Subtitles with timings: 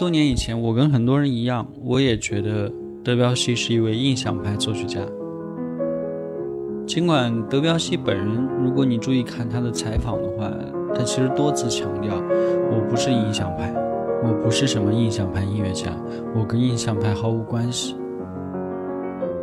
[0.00, 2.72] 多年以前，我跟很多人一样，我也觉得
[3.04, 4.98] 德彪西是一位印象派作曲家。
[6.86, 10.50] 尽管德彪西本人，如果你注意看他的采访的话，
[10.94, 12.14] 他其实多次强调
[12.72, 13.70] ：“我不是印象派，
[14.24, 15.90] 我不是什么印象派音乐家，
[16.34, 17.94] 我跟印象派毫无关系。”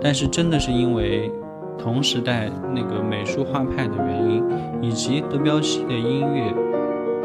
[0.01, 1.31] 但是，真的是因为
[1.77, 4.43] 同时代那个美术画派的原因，
[4.81, 6.51] 以及德彪西的音乐。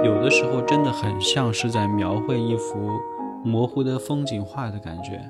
[0.04, 2.90] 有的时候真的很像是在描绘一幅
[3.44, 5.20] 模糊的风景画的感觉，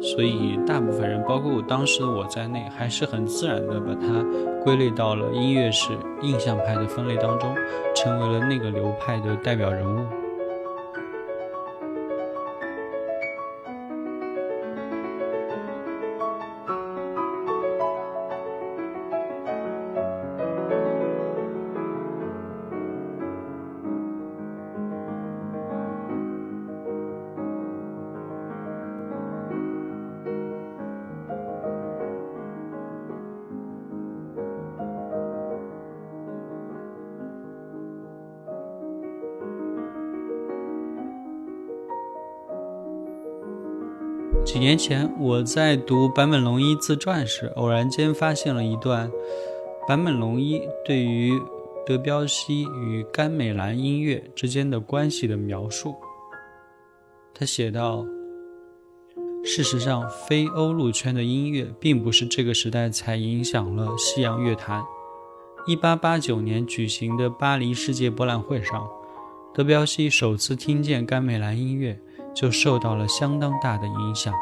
[0.00, 4.24] 所以大部分人，包括我当时的我在内，还是很自然的把它
[4.62, 5.92] 归类到了音乐史
[6.22, 7.54] 印象派的分类当中，
[7.94, 10.06] 成为了那个流派的代表人物。
[44.44, 49.10] 几年前，我在读坂本龙一自传时，偶然间发现了一段
[49.86, 51.40] 坂本龙一对于
[51.86, 55.94] 德彪西与甘美兰音乐之间的关系的描述。
[57.32, 58.04] 他写道
[59.44, 64.82] ：“事实上，非欧陆圈的音乐并不是这个时代才影响了西洋乐坛。
[65.66, 68.86] 1889年举行的巴黎世界博览会上，
[69.54, 71.98] 德彪西首次听见甘美兰音乐。”
[72.34, 74.32] 就受到了相当大的影响。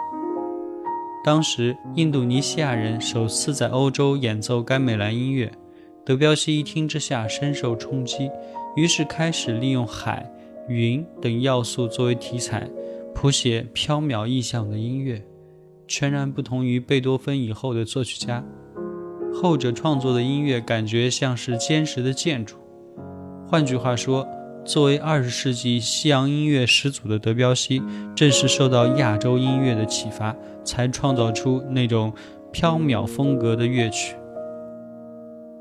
[1.25, 5.53] 当时，印度尼西亚人首次在欧洲演奏甘美兰音乐，
[6.05, 8.31] 德彪西一听之下深受冲击，
[8.75, 10.31] 于是开始利用海、
[10.69, 12.67] 云等要素作为题材，
[13.15, 15.23] 谱写飘渺意象的音乐，
[15.87, 18.43] 全然不同于贝多芬以后的作曲家。
[19.33, 22.57] 后者创作的音乐感觉像是坚实的建筑。
[23.47, 24.27] 换句话说。
[24.65, 27.83] 作为二十世纪西洋音乐始祖的德彪西，
[28.15, 32.13] 正是受到亚洲音乐的启发，才创造出那种
[32.53, 34.15] 飘渺风格的乐曲。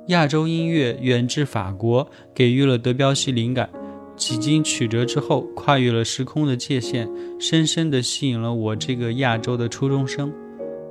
[0.08, 3.70] 亚洲音乐远至法国，给予了德彪西灵感，
[4.16, 7.10] 几经曲折之后，跨越了时空的界限，
[7.40, 10.32] 深深地吸引了我这个亚洲的初中生。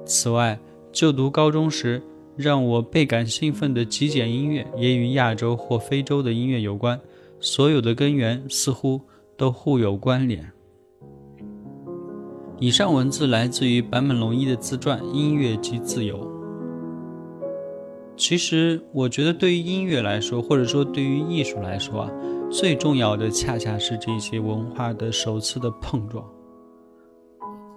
[0.06, 0.58] 此外，
[0.90, 2.02] 就读高中时，
[2.37, 6.99] 让我倍感兴奋的极简音乐也与亚洲或非洲的音乐有关。
[7.40, 9.00] 所有的根源似乎
[9.37, 10.52] 都互有关联。
[12.58, 16.19] 以上文字来自于坂本龙一的自传《音乐及自由》。
[18.17, 22.11] 其实，我觉得对于音乐来说，或者说对于艺术来说啊，
[22.50, 26.29] 最重要的恰恰是这些文化的首次的碰撞。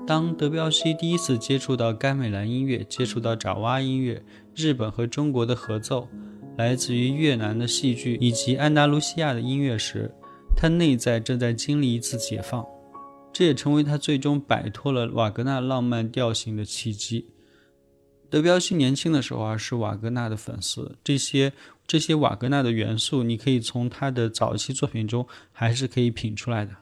[0.08, 4.24] 当德彪西第一次接触到甘美兰音乐，接触到爪哇音乐，
[4.56, 6.08] 日本和中国的合奏，
[6.58, 10.12] 来自于越南的戏剧以及安达卢西亚的音乐时，
[10.56, 12.66] 他内在正在经历一次解放。
[13.34, 17.28] 这也成为他最终摆脱了瓦格纳浪漫调性的契机。
[18.30, 20.98] 德彪西年轻的时候啊，是瓦格纳的粉丝。
[21.04, 21.54] 这些
[21.88, 26.76] 这些瓦格纳的元素，你可以从他的早期作品中还是可以品出来的。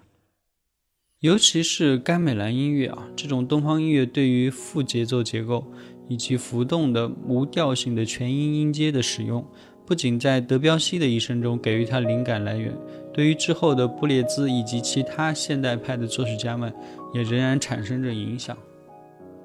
[1.19, 5.71] 尤其是甘美兰音乐啊，这种东方音乐对于副节奏结构
[6.09, 9.45] 以及浮动的无调性的全音音阶的使用。
[9.85, 12.71] 不仅在德彪西的一生中给予他灵感来源，
[13.11, 16.71] 对于之后的布列兹以及其他现代派的作曲家们，
[17.13, 18.55] 也仍然产生着影响。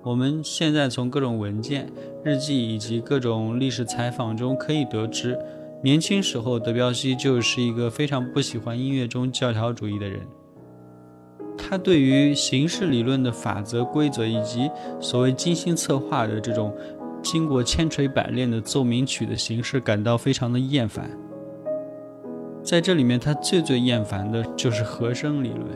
[0.03, 1.91] 我们现在从各种文件、
[2.23, 5.39] 日记以及各种历史采访中可以得知，
[5.83, 10.21] 年轻时候德彪西就是一个非常不喜欢音乐中教条主义的人。
[11.75, 16.73] 他对于形式理论的法则、规则以及所谓精心策划的这种。
[17.21, 21.11] 经过千锤百炼的奏鸣曲的形式感到非常的厌烦，
[22.63, 25.67] 在这里面，他最最厌烦的就是和声理论。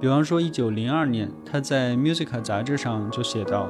[0.00, 3.68] 比方说，一九零二年，他在《Musica》杂志上就写道：“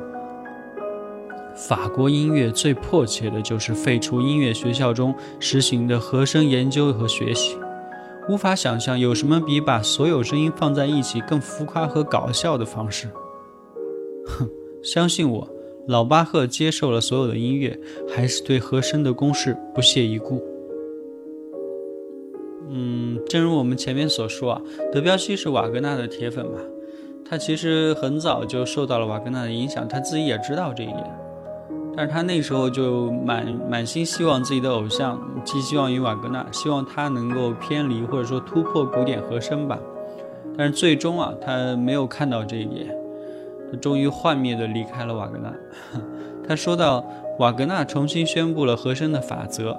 [1.56, 7.56] 法国音乐最迫切的就是废除音乐学校中实行的和声研究和学习，
[8.28, 13.08] 无法想象有什么比把所有声音放在一起更浮夸和搞笑的方式。”
[14.26, 14.48] 哼，
[14.82, 15.48] 相信我。
[15.86, 17.78] 老巴赫接受了所有的音乐，
[18.08, 20.42] 还是对和声的公式不屑一顾。
[22.68, 24.62] 嗯，正如我们前面所说啊，
[24.92, 26.58] 德彪西是瓦格纳的铁粉嘛，
[27.24, 31.25] 他其实很早就受到了瓦格纳的影响，他自己也知道这一点。
[31.96, 39.78] 但是他那时候就满满心希望自己的偶像寄希望于瓦格纳，希望他能够偏离或者说突破古典和声吧。
[40.58, 42.94] 但是最终啊，他没有看到这一点。
[43.70, 45.52] 他终于幻灭的离开了瓦格纳。
[46.46, 47.04] 他说到，
[47.38, 49.76] 瓦格纳重新宣布了和声的法则，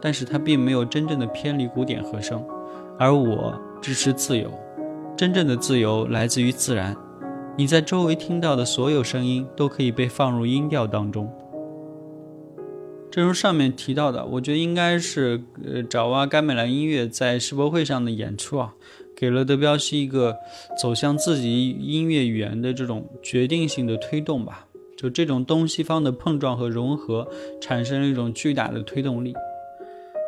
[0.00, 2.42] 但是他并没有真正的偏离古典和声。
[2.98, 3.52] 而我
[3.82, 4.48] 支持自由，
[5.16, 6.96] 真正的自由来自于自然。
[7.56, 11.32] 你在周围听到的所有声音都可以被放入音调当中。
[13.12, 18.74] 正如上面提到的，我觉得应该是呃，爪哇甘美兰音乐在世博会上的演出啊。
[19.16, 20.36] 给了德彪西一个
[20.82, 24.66] 走向自己音乐语言的这种决定性的推动吧，
[24.96, 27.28] 就这种东西方的碰撞和融合，
[27.60, 29.32] 产生了一种巨大的推动力。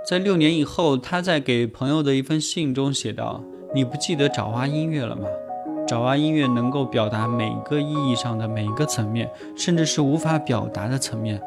[0.08, 3.43] 在六年以后，他在给朋友的一封信中写道
[3.75, 5.26] ：“你不记得爪哇音乐了吗？
[5.87, 11.41] 爪哇音乐能够表达每个意义上的每个层面，甚至是无法表达的层面。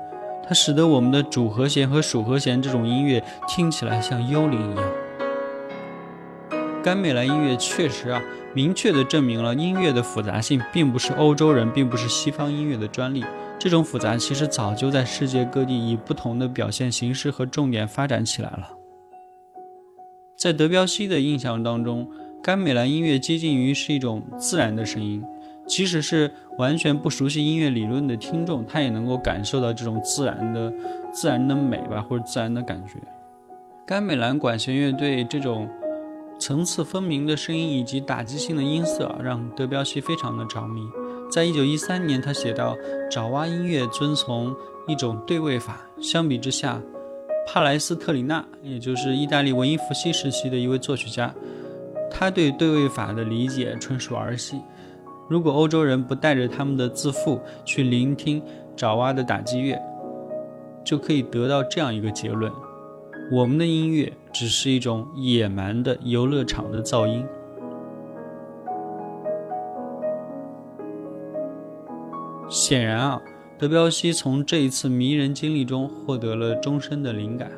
[0.47, 4.91] 它使得我们的主和弦和属和弦这种音乐听起来像幽灵一样。”
[6.81, 8.21] 甘美兰音乐确实啊，
[8.53, 13.25] 明确地证明了音乐的复杂性并不是欧洲人，并不是西方音乐的专利。
[13.59, 18.69] 这种复杂其实早就在世界各地以不同的表现形式和重点发展起来了。
[20.37, 22.09] 在德彪西的印象当中，
[22.41, 25.23] 甘美兰音乐接近于是一种自然的声音，
[25.67, 30.73] 即使是完全不熟悉音乐理论的听众，他也能够感受到这种自然的、
[31.11, 32.93] 自然的美吧，或者自然的感觉。
[33.85, 35.69] 甘美兰管弦乐队这种。
[36.41, 40.81] 层次分明的声音以及打击性的音色，让德彪西非常的着迷。
[41.29, 42.77] 在一九一三年，他写道
[43.11, 44.55] ：“爪哇音乐遵从
[44.87, 46.81] 一种对位法，相比之下，
[47.45, 51.35] 帕莱斯特里纳，也就是意大利文艺复兴时期的一位作曲家，
[52.09, 54.61] 他对对位法的理解纯属儿戏。
[55.29, 58.41] 如果欧洲人不带着他们的自负去聆听
[58.75, 59.79] 爪哇的打击乐，
[60.83, 62.51] 就可以得到这样一个结论。”
[63.31, 67.23] 我们的音乐只是一种野蛮的游乐场的噪音。
[72.49, 73.21] 显然啊，
[73.59, 77.51] 德彪西从这一次迷人经历中获得了终身的灵感。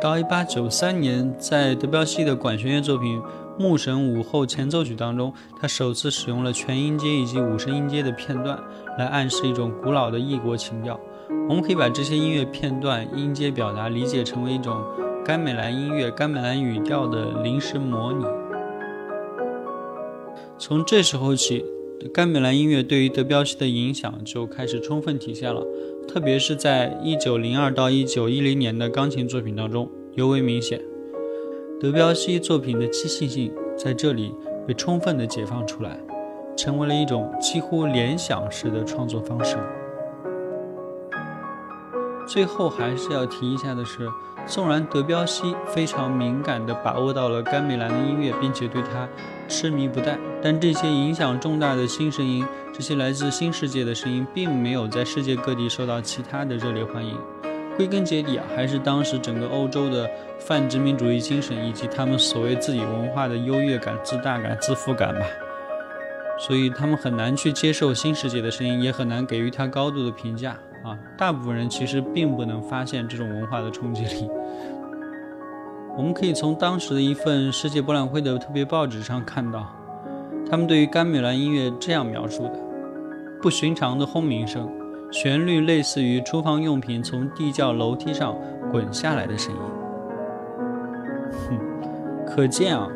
[0.00, 3.20] 到1893年，在德彪西的管弦乐作品
[3.58, 5.30] 《牧神午后前奏曲》当中，
[5.60, 8.58] 他首次使用了全音阶以及五声音阶的片段，
[8.96, 10.98] 来暗示一种古老的异国情调。
[11.50, 14.82] 我们可以把这些音乐片段、音阶表达理解成为一种
[15.22, 18.24] 甘美兰音乐、甘美兰语调的临时模拟。
[20.56, 21.62] 从这时候起，
[22.08, 25.62] 甘美兰音乐对于德彪西的影响就开始充分体现了，
[26.08, 30.80] 特别是在1902到1910年的钢琴作品当中尤为明显。
[31.78, 34.34] 德彪西作品的即兴性在这里
[34.66, 36.00] 被充分的解放出来，
[36.56, 39.58] 成为了一种几乎联想式的创作方式。
[42.26, 44.08] 最后还是要提一下的是，
[44.46, 49.06] 纵然德彪西非常敏感地把握到了甘美兰的音乐，并且对它
[49.48, 57.16] 痴迷不殆，但这些影响重大的新声音，这些来自新世界的声音，并没有在世界各地受到其他的热烈欢迎。
[57.76, 65.20] 归根结底啊，还是当时整个欧洲的泛殖民主义精神，以及他们所谓自己文化的优越感、自大感、自负感吧。
[66.38, 70.52] 所以他们很难去接受新世界的声音，也很难给予它高度的评价
[70.84, 70.96] 啊。
[71.18, 74.28] 大部分人其实并不能发现这种文化的冲击力。
[75.96, 79.70] 我们可以从当时的一份世界博览会的特别报纸上看到，
[80.50, 82.54] 他们对于甘美兰音乐这样描述的：
[83.40, 84.68] 不寻常的轰鸣声。
[85.12, 88.36] 旋律类似于厨房用品从地窖楼梯上
[88.72, 89.60] 滚下来的声音。
[91.30, 91.58] 哼，
[92.26, 92.88] 可见啊，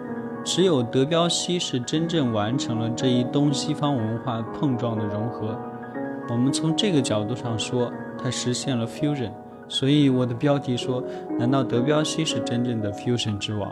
[0.45, 5.57] 只有德彪西是真正完成了这一东西方文化碰撞的融合。
[6.29, 7.89] 我们从这个角度上说，
[8.21, 9.31] 它实现了 fusion。
[9.69, 11.03] 所以我的标题说：
[11.39, 13.71] 难道德彪西是真正的 fusion 之王？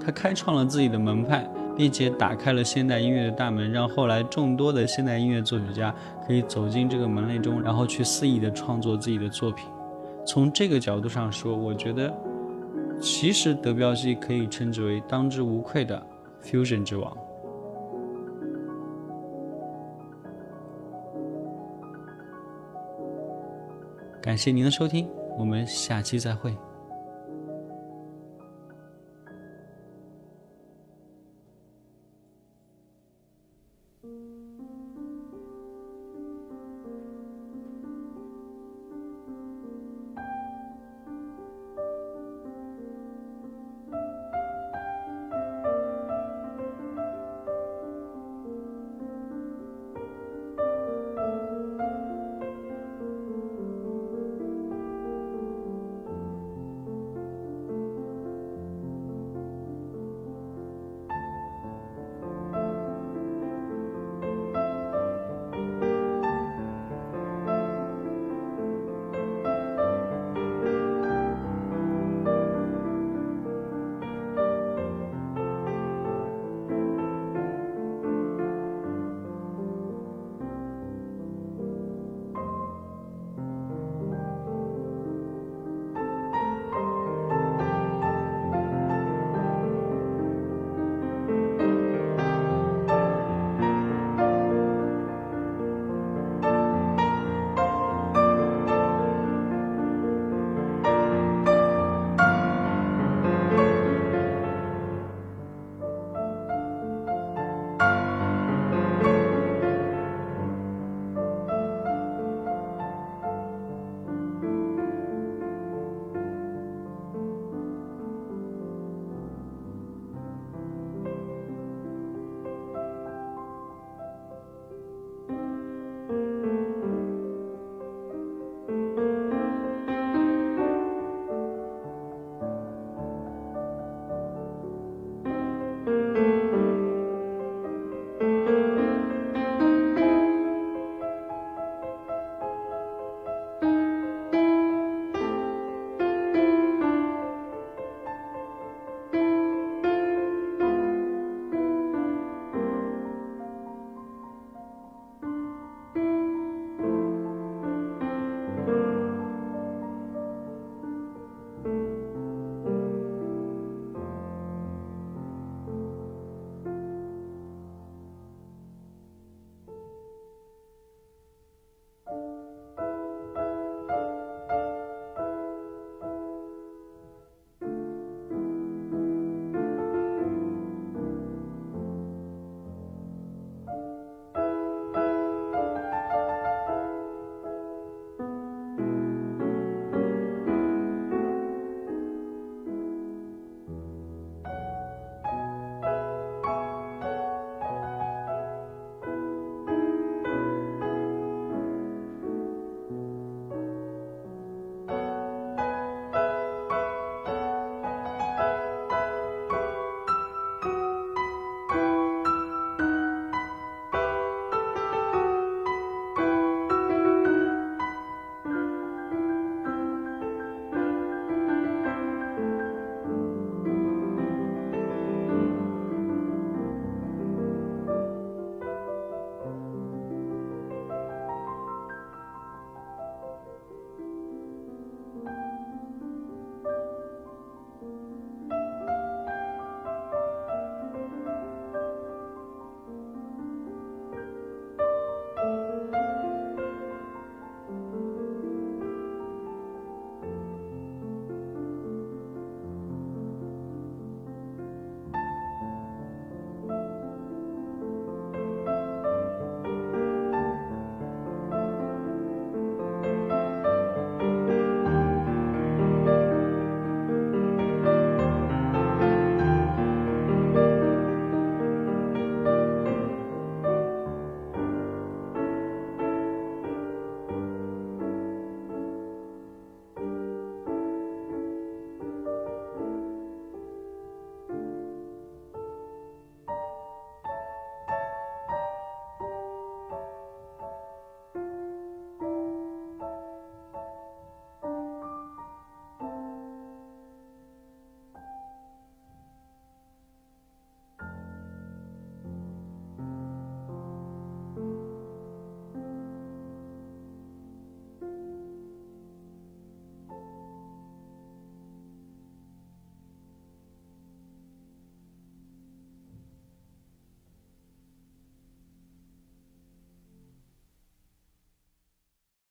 [0.00, 1.46] 他开创了自己的门派。
[1.78, 5.94] 并且打开了现代音乐的大门，让后来众多的现代音乐作曲家
[6.26, 9.68] 可以走进这个门类中，然后去肆意的创作自己的作品。
[10.26, 12.12] 从这个角度上说，我觉得
[13.00, 16.04] 其实德彪西可以称之为当之无愧的
[16.42, 17.16] fusion 之王。
[24.20, 25.08] 感谢您的收听，
[25.38, 26.52] 我们下期再会。